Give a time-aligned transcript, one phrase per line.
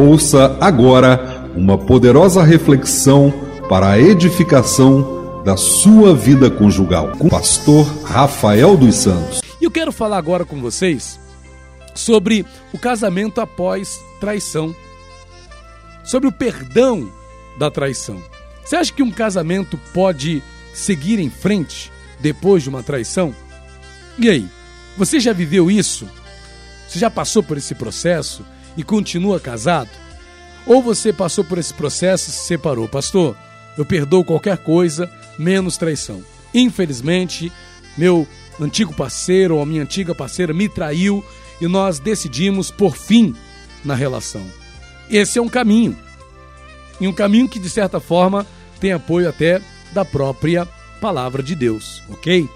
[0.00, 3.30] Ouça agora uma poderosa reflexão
[3.68, 9.42] para a edificação da sua vida conjugal com o pastor Rafael dos Santos.
[9.60, 11.20] Eu quero falar agora com vocês
[11.94, 14.74] sobre o casamento após traição,
[16.02, 17.06] sobre o perdão
[17.58, 18.22] da traição.
[18.64, 20.42] Você acha que um casamento pode
[20.72, 23.34] seguir em frente depois de uma traição?
[24.18, 24.48] E aí,
[24.96, 26.08] você já viveu isso?
[26.88, 28.42] Você já passou por esse processo
[28.76, 29.90] e continua casado?
[30.66, 32.88] Ou você passou por esse processo e se separou?
[32.88, 33.36] Pastor,
[33.76, 36.22] eu perdoo qualquer coisa, menos traição.
[36.52, 37.52] Infelizmente,
[37.96, 38.26] meu
[38.60, 41.24] antigo parceiro ou a minha antiga parceira me traiu
[41.60, 43.34] e nós decidimos por fim
[43.84, 44.44] na relação.
[45.08, 45.96] Esse é um caminho.
[47.00, 48.46] E um caminho que, de certa forma,
[48.78, 49.60] tem apoio até
[49.92, 50.66] da própria
[51.00, 52.48] palavra de Deus, ok?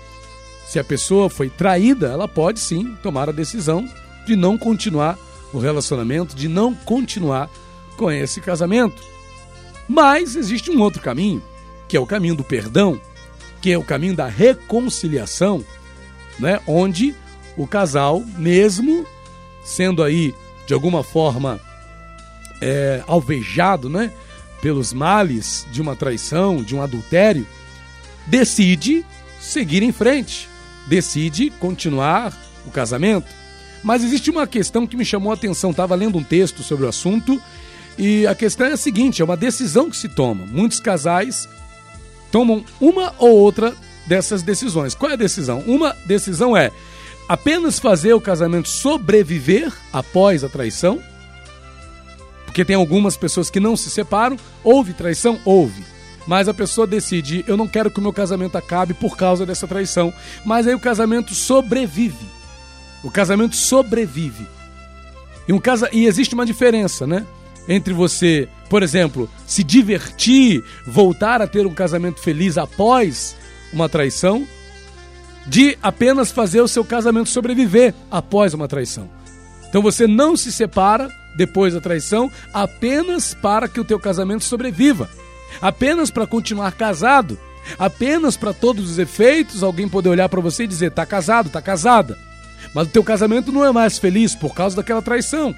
[0.66, 3.88] Se a pessoa foi traída, ela pode sim tomar a decisão
[4.26, 5.18] de não continuar
[5.54, 7.48] o relacionamento, de não continuar
[7.96, 9.02] com esse casamento.
[9.88, 11.42] Mas existe um outro caminho,
[11.86, 13.00] que é o caminho do perdão,
[13.60, 15.64] que é o caminho da reconciliação,
[16.38, 16.60] né?
[16.66, 17.14] Onde
[17.56, 19.06] o casal, mesmo
[19.64, 20.34] sendo aí
[20.66, 21.60] de alguma forma
[22.60, 24.12] é, alvejado, né?
[24.60, 27.46] Pelos males de uma traição, de um adultério,
[28.26, 29.04] decide
[29.38, 30.48] seguir em frente,
[30.86, 32.32] decide continuar
[32.66, 33.43] o casamento.
[33.84, 35.70] Mas existe uma questão que me chamou a atenção.
[35.70, 37.40] Estava lendo um texto sobre o assunto
[37.98, 40.46] e a questão é a seguinte: é uma decisão que se toma.
[40.46, 41.46] Muitos casais
[42.32, 43.74] tomam uma ou outra
[44.06, 44.94] dessas decisões.
[44.94, 45.60] Qual é a decisão?
[45.66, 46.72] Uma decisão é
[47.28, 51.00] apenas fazer o casamento sobreviver após a traição.
[52.46, 54.36] Porque tem algumas pessoas que não se separam.
[54.62, 55.38] Houve traição?
[55.44, 55.84] Houve.
[56.26, 59.68] Mas a pessoa decide: eu não quero que o meu casamento acabe por causa dessa
[59.68, 60.10] traição.
[60.44, 62.33] Mas aí o casamento sobrevive.
[63.04, 64.46] O casamento sobrevive.
[65.46, 65.88] E, um casa...
[65.92, 67.24] e existe uma diferença, né?
[67.68, 73.36] Entre você, por exemplo, se divertir, voltar a ter um casamento feliz após
[73.72, 74.46] uma traição,
[75.46, 79.08] de apenas fazer o seu casamento sobreviver após uma traição.
[79.68, 85.10] Então você não se separa depois da traição apenas para que o teu casamento sobreviva,
[85.60, 87.38] apenas para continuar casado,
[87.78, 91.60] apenas para todos os efeitos alguém poder olhar para você e dizer tá casado, tá
[91.60, 92.16] casada.
[92.74, 95.54] Mas o teu casamento não é mais feliz por causa daquela traição.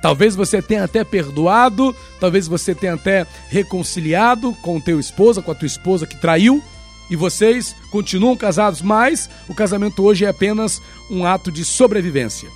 [0.00, 5.50] Talvez você tenha até perdoado, talvez você tenha até reconciliado com o teu esposa, com
[5.50, 6.62] a tua esposa que traiu,
[7.10, 10.80] e vocês continuam casados, mas o casamento hoje é apenas
[11.10, 12.48] um ato de sobrevivência.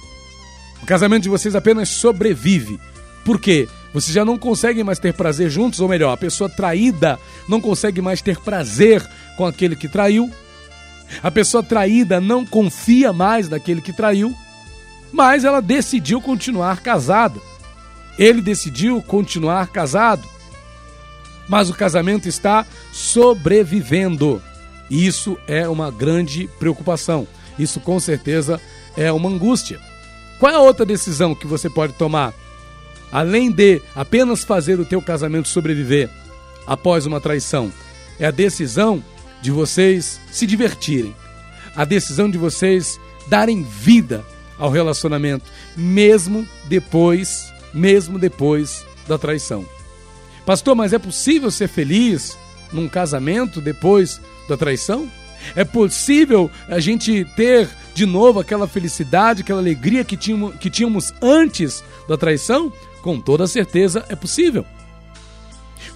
[0.83, 2.79] O casamento de vocês apenas sobrevive.
[3.25, 3.69] Por quê?
[3.93, 7.19] Vocês já não conseguem mais ter prazer juntos, ou melhor, a pessoa traída
[7.49, 9.05] não consegue mais ter prazer
[9.37, 10.31] com aquele que traiu,
[11.23, 14.35] a pessoa traída não confia mais naquele que traiu,
[15.13, 17.41] mas ela decidiu continuar casada.
[18.19, 20.29] Ele decidiu continuar casado.
[21.49, 24.41] Mas o casamento está sobrevivendo.
[24.91, 27.27] Isso é uma grande preocupação.
[27.59, 28.61] Isso com certeza
[28.97, 29.81] é uma angústia.
[30.39, 32.33] Qual é a outra decisão que você pode tomar?
[33.13, 36.09] Além de apenas fazer o teu casamento sobreviver
[36.67, 37.73] após uma traição,
[38.19, 39.03] é a decisão
[39.43, 41.15] de vocês se divertirem,
[41.75, 44.25] a decisão de vocês darem vida
[44.59, 45.45] ao relacionamento,
[45.77, 49.65] mesmo depois, mesmo depois da traição.
[50.45, 52.37] Pastor, mas é possível ser feliz
[52.73, 55.11] num casamento depois da traição?
[55.57, 61.13] É possível a gente ter de novo aquela felicidade, aquela alegria que tínhamos, que tínhamos
[61.23, 62.73] antes da traição?
[63.03, 64.65] Com toda certeza é possível.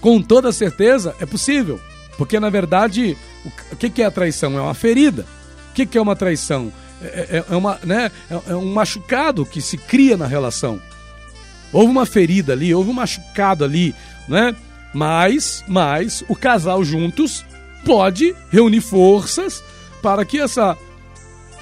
[0.01, 1.79] Com toda certeza é possível.
[2.17, 3.17] Porque na verdade
[3.71, 4.57] o que é a traição?
[4.57, 5.25] É uma ferida.
[5.71, 6.71] O que é uma traição?
[7.01, 7.05] É,
[7.37, 10.81] é, é, uma, né, é, é um machucado que se cria na relação.
[11.71, 13.93] Houve uma ferida ali, houve um machucado ali,
[14.27, 14.55] né?
[14.93, 17.43] Mas, mas o casal juntos
[17.83, 19.61] pode reunir forças
[20.01, 20.77] para que essa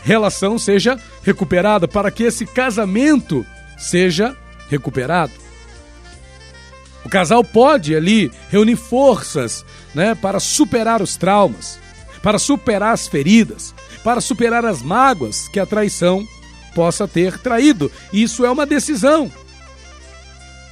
[0.03, 3.45] relação seja recuperada, para que esse casamento
[3.78, 4.37] seja
[4.69, 5.34] recuperado.
[7.03, 11.79] O casal pode ali reunir forças né, para superar os traumas,
[12.22, 13.73] para superar as feridas,
[14.03, 16.25] para superar as mágoas que a traição
[16.73, 17.91] possa ter traído.
[18.11, 19.31] Isso é uma decisão.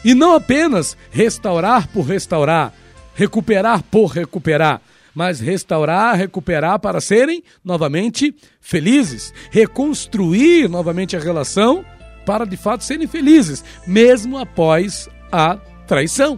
[0.03, 2.73] E não apenas restaurar por restaurar,
[3.13, 4.81] recuperar por recuperar,
[5.13, 11.85] mas restaurar, recuperar para serem novamente felizes, reconstruir novamente a relação
[12.25, 16.37] para de fato serem felizes, mesmo após a traição.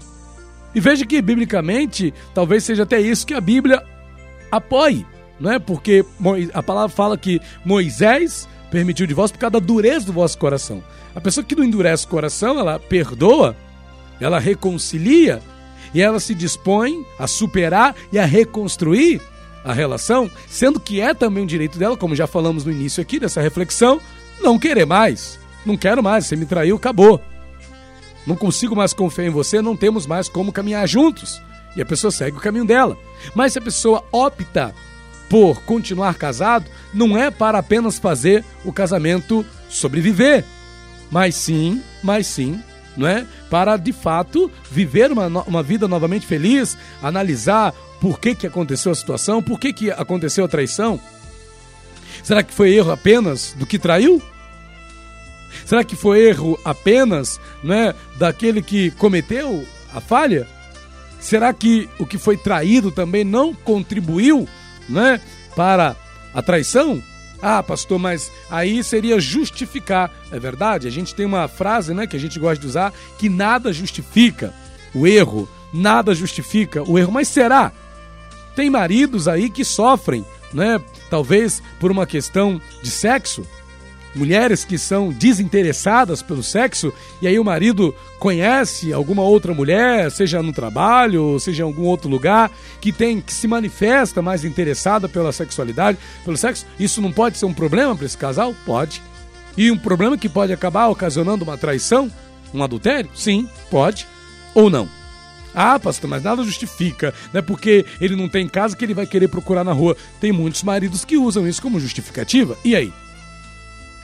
[0.74, 3.84] E veja que, biblicamente, talvez seja até isso que a Bíblia
[4.52, 5.06] apoie,
[5.40, 5.60] não é?
[5.60, 6.06] Porque
[6.54, 10.84] a palavra fala que Moisés permitiu o divórcio por causa da dureza do vosso coração.
[11.16, 13.56] A pessoa que não endurece o coração, ela perdoa,
[14.20, 15.42] ela reconcilia
[15.94, 19.22] e ela se dispõe a superar e a reconstruir
[19.64, 23.20] a relação, sendo que é também um direito dela, como já falamos no início aqui
[23.20, 24.02] dessa reflexão,
[24.42, 25.40] não querer mais.
[25.66, 27.22] Não quero mais, você me traiu, acabou.
[28.26, 31.42] Não consigo mais confiar em você, não temos mais como caminhar juntos.
[31.76, 32.98] E a pessoa segue o caminho dela.
[33.36, 34.74] Mas se a pessoa opta
[35.30, 40.46] por continuar casado, não é para apenas fazer o casamento sobreviver,
[41.10, 42.62] mas sim, mas sim,
[42.96, 43.26] não é?
[43.50, 48.96] Para de fato viver uma, uma vida novamente feliz, analisar por que, que aconteceu a
[48.96, 51.00] situação, por que, que aconteceu a traição.
[52.22, 54.22] Será que foi erro apenas do que traiu?
[55.66, 60.48] Será que foi erro apenas né, daquele que cometeu a falha?
[61.20, 64.48] Será que o que foi traído também não contribuiu
[64.90, 65.22] né,
[65.56, 65.96] para
[66.34, 67.02] a traição?
[67.42, 70.12] Ah, pastor, mas aí seria justificar.
[70.32, 73.30] É verdade, a gente tem uma frase né, que a gente gosta de usar que
[73.30, 74.54] nada justifica
[74.94, 77.72] o erro, nada justifica o erro, mas será?
[78.56, 80.80] Tem maridos aí que sofrem, né,
[81.10, 83.46] talvez por uma questão de sexo,
[84.16, 90.42] mulheres que são desinteressadas pelo sexo e aí o marido conhece alguma outra mulher, seja
[90.42, 95.32] no trabalho, seja em algum outro lugar, que tem que se manifesta mais interessada pela
[95.32, 98.56] sexualidade, pelo sexo, isso não pode ser um problema para esse casal?
[98.66, 99.02] Pode.
[99.58, 102.12] E um problema que pode acabar ocasionando uma traição,
[102.54, 103.10] um adultério?
[103.14, 104.08] Sim, pode.
[104.54, 104.88] Ou não.
[105.54, 109.06] Ah, pastor, mas nada justifica, não é porque ele não tem casa que ele vai
[109.06, 109.96] querer procurar na rua.
[110.20, 112.58] Tem muitos maridos que usam isso como justificativa.
[112.66, 112.92] E aí?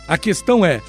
[0.09, 0.81] A questão é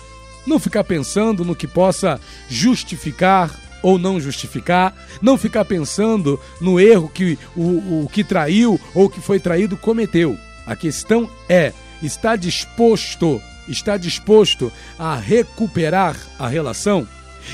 [0.46, 2.18] não ficar pensando no que possa
[2.48, 9.10] justificar ou não justificar, não ficar pensando no erro que o, o que traiu ou
[9.10, 10.38] que foi traído cometeu.
[10.66, 17.06] A questão é está disposto, está disposto a recuperar a relação?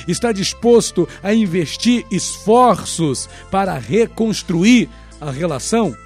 [0.07, 4.89] Está disposto a investir esforços para reconstruir
[5.21, 5.97] a relação?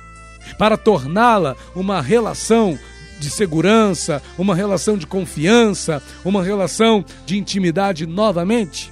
[0.59, 2.79] Para torná-la uma relação
[3.21, 8.91] de segurança, uma relação de confiança, uma relação de intimidade novamente?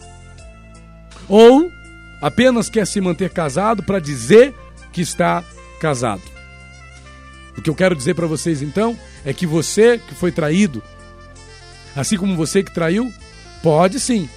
[1.28, 1.70] Ou
[2.20, 4.54] apenas quer se manter casado para dizer
[4.92, 5.42] que está
[5.80, 6.22] casado?
[7.56, 10.82] O que eu quero dizer para vocês então é que você que foi traído,
[11.96, 13.12] assim como você que traiu,
[13.62, 14.28] pode sim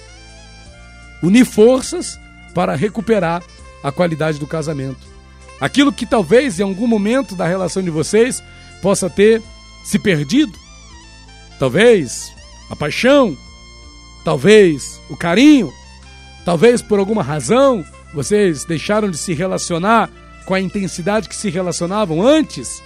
[1.22, 2.18] unir forças
[2.52, 3.42] para recuperar
[3.82, 5.12] a qualidade do casamento.
[5.60, 8.42] Aquilo que talvez em algum momento da relação de vocês
[8.82, 9.40] possa ter
[9.84, 10.58] se perdido.
[11.58, 12.32] Talvez
[12.70, 13.36] a paixão,
[14.24, 15.72] talvez o carinho,
[16.44, 17.84] talvez por alguma razão
[18.14, 20.10] vocês deixaram de se relacionar
[20.44, 22.82] com a intensidade que se relacionavam antes,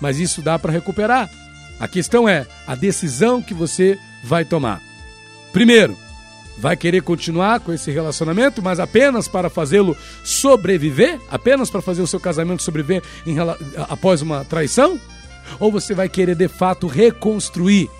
[0.00, 1.30] mas isso dá para recuperar.
[1.78, 4.80] A questão é a decisão que você vai tomar.
[5.52, 5.96] Primeiro,
[6.58, 11.20] vai querer continuar com esse relacionamento, mas apenas para fazê-lo sobreviver?
[11.30, 13.36] Apenas para fazer o seu casamento sobreviver em,
[13.88, 14.98] após uma traição?
[15.58, 17.90] Ou você vai querer de fato reconstruir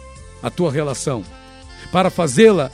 [0.42, 1.24] a tua relação
[1.90, 2.70] para fazê-la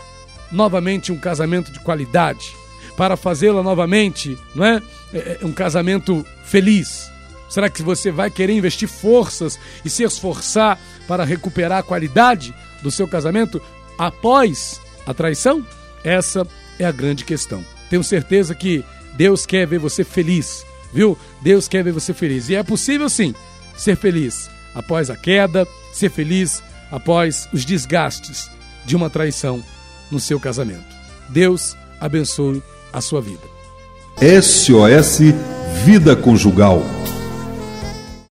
[0.51, 2.55] novamente um casamento de qualidade,
[2.97, 4.83] para fazê-la novamente, não é?
[5.15, 7.11] é, é um casamento feliz?
[7.49, 12.91] Será que você vai querer investir forças e se esforçar para recuperar a qualidade do
[12.91, 13.61] seu casamento
[13.99, 15.65] após a traição?
[16.05, 16.47] Essa
[16.79, 17.65] é a grande questão.
[17.89, 18.85] Tenho certeza que
[19.17, 21.19] Deus quer ver você feliz, viu?
[21.43, 22.49] Deus quer ver você feliz.
[22.49, 23.35] E é possível sim
[23.77, 28.51] ser feliz após a queda, ser feliz após os desgastes
[28.85, 29.63] de uma traição
[30.11, 30.85] no seu casamento.
[31.29, 32.63] Deus abençoe
[32.93, 33.43] a sua vida.
[34.43, 35.21] SOS
[35.85, 36.83] Vida Conjugal